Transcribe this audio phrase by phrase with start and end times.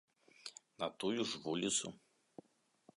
[0.79, 1.87] На тую ж вуліцу.